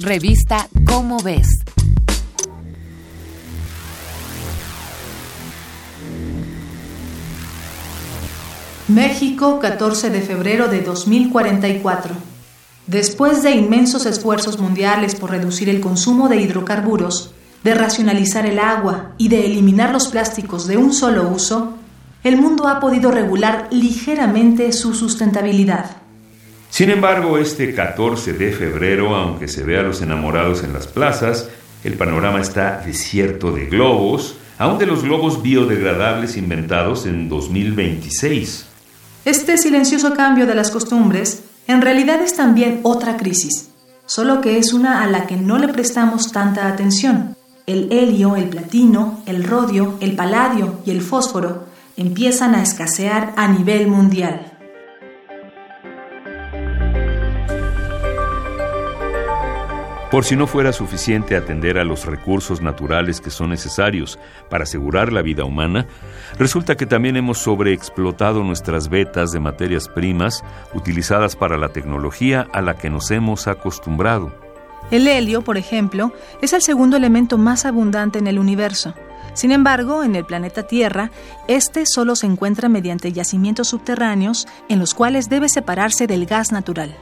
[0.00, 1.46] Revista Cómo ves.
[8.88, 12.12] México, 14 de febrero de 2044.
[12.88, 17.32] Después de inmensos esfuerzos mundiales por reducir el consumo de hidrocarburos,
[17.62, 21.74] de racionalizar el agua y de eliminar los plásticos de un solo uso,
[22.24, 26.03] el mundo ha podido regular ligeramente su sustentabilidad.
[26.74, 31.48] Sin embargo, este 14 de febrero, aunque se vea a los enamorados en las plazas,
[31.84, 38.66] el panorama está desierto de globos, aun de los globos biodegradables inventados en 2026.
[39.24, 43.68] Este silencioso cambio de las costumbres en realidad es también otra crisis,
[44.06, 47.36] solo que es una a la que no le prestamos tanta atención.
[47.68, 53.46] El helio, el platino, el rodio, el paladio y el fósforo empiezan a escasear a
[53.46, 54.53] nivel mundial.
[60.14, 64.16] Por si no fuera suficiente atender a los recursos naturales que son necesarios
[64.48, 65.88] para asegurar la vida humana,
[66.38, 72.62] resulta que también hemos sobreexplotado nuestras vetas de materias primas utilizadas para la tecnología a
[72.62, 74.32] la que nos hemos acostumbrado.
[74.92, 78.94] El helio, por ejemplo, es el segundo elemento más abundante en el universo.
[79.32, 81.10] Sin embargo, en el planeta Tierra,
[81.48, 86.94] este solo se encuentra mediante yacimientos subterráneos en los cuales debe separarse del gas natural.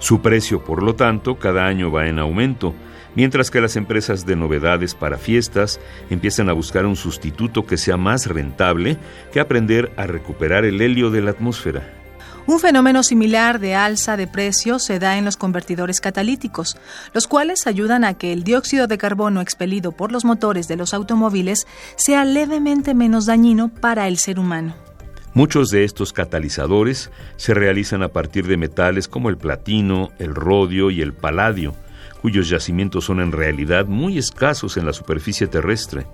[0.00, 2.74] Su precio, por lo tanto, cada año va en aumento,
[3.14, 7.98] mientras que las empresas de novedades para fiestas empiezan a buscar un sustituto que sea
[7.98, 8.96] más rentable
[9.30, 11.92] que aprender a recuperar el helio de la atmósfera.
[12.46, 16.78] Un fenómeno similar de alza de precios se da en los convertidores catalíticos,
[17.12, 20.94] los cuales ayudan a que el dióxido de carbono expelido por los motores de los
[20.94, 24.89] automóviles sea levemente menos dañino para el ser humano.
[25.32, 30.90] Muchos de estos catalizadores se realizan a partir de metales como el platino, el rodio
[30.90, 31.74] y el paladio,
[32.20, 36.06] cuyos yacimientos son en realidad muy escasos en la superficie terrestre.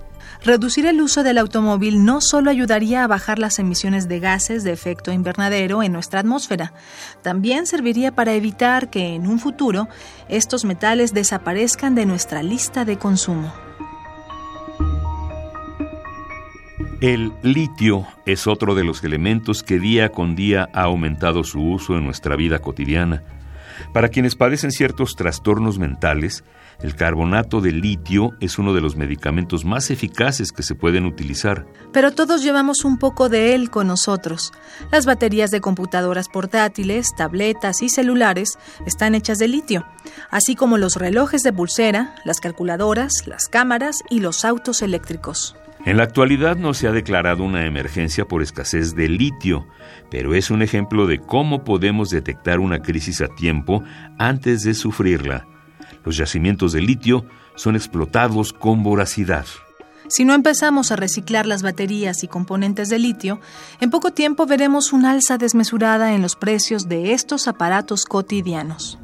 [0.45, 4.73] Reducir el uso del automóvil no solo ayudaría a bajar las emisiones de gases de
[4.73, 6.75] efecto invernadero en nuestra atmósfera,
[7.23, 9.89] también serviría para evitar que en un futuro
[10.29, 13.66] estos metales desaparezcan de nuestra lista de consumo.
[17.03, 21.95] El litio es otro de los elementos que día con día ha aumentado su uso
[21.95, 23.23] en nuestra vida cotidiana.
[23.93, 26.43] Para quienes padecen ciertos trastornos mentales,
[26.81, 31.67] el carbonato de litio es uno de los medicamentos más eficaces que se pueden utilizar.
[31.93, 34.55] Pero todos llevamos un poco de él con nosotros.
[34.91, 39.87] Las baterías de computadoras portátiles, tabletas y celulares están hechas de litio,
[40.31, 45.57] así como los relojes de pulsera, las calculadoras, las cámaras y los autos eléctricos.
[45.87, 49.69] En la actualidad no se ha declarado una emergencia por escasez de litio,
[50.11, 53.85] pero es un ejemplo de cómo podemos detectar una crisis a tiempo
[54.19, 55.47] antes de sufrirla.
[56.05, 57.25] Los yacimientos de litio
[57.55, 59.47] son explotados con voracidad.
[60.09, 63.41] Si no empezamos a reciclar las baterías y componentes de litio,
[63.81, 68.99] en poco tiempo veremos un alza desmesurada en los precios de estos aparatos cotidianos.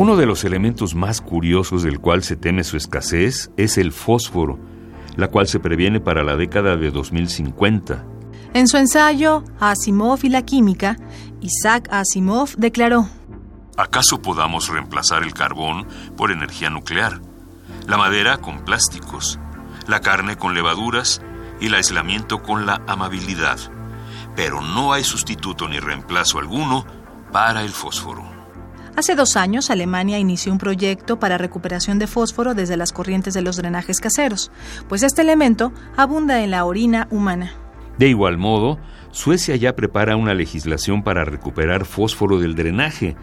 [0.00, 4.58] Uno de los elementos más curiosos del cual se teme su escasez es el fósforo,
[5.16, 8.02] la cual se previene para la década de 2050.
[8.54, 10.96] En su ensayo Asimov y la química,
[11.42, 13.10] Isaac Asimov declaró,
[13.76, 15.86] ¿Acaso podamos reemplazar el carbón
[16.16, 17.20] por energía nuclear,
[17.86, 19.38] la madera con plásticos,
[19.86, 21.20] la carne con levaduras
[21.60, 23.58] y el aislamiento con la amabilidad?
[24.34, 26.86] Pero no hay sustituto ni reemplazo alguno
[27.32, 28.39] para el fósforo.
[29.00, 33.40] Hace dos años, Alemania inició un proyecto para recuperación de fósforo desde las corrientes de
[33.40, 34.52] los drenajes caseros,
[34.90, 37.50] pues este elemento abunda en la orina humana.
[37.96, 38.78] De igual modo,
[39.10, 43.16] Suecia ya prepara una legislación para recuperar fósforo del drenaje.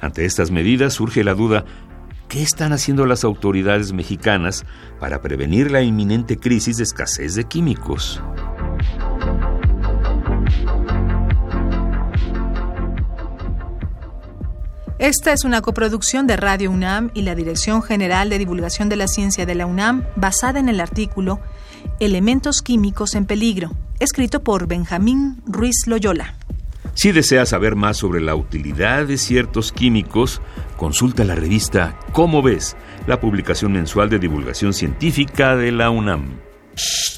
[0.00, 1.66] Ante estas medidas surge la duda,
[2.26, 4.66] ¿qué están haciendo las autoridades mexicanas
[4.98, 8.20] para prevenir la inminente crisis de escasez de químicos?
[14.98, 19.08] Esta es una coproducción de Radio UNAM y la Dirección General de Divulgación de la
[19.08, 21.40] Ciencia de la UNAM basada en el artículo
[21.98, 26.36] Elementos Químicos en Peligro, escrito por Benjamín Ruiz Loyola.
[26.94, 30.42] Si deseas saber más sobre la utilidad de ciertos químicos,
[30.76, 36.38] consulta la revista Cómo ves, la publicación mensual de divulgación científica de la UNAM.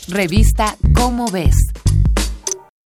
[0.08, 1.56] Revista Cómo ves